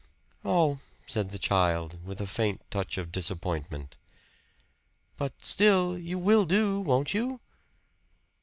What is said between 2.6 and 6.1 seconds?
touch of disappointment. "But still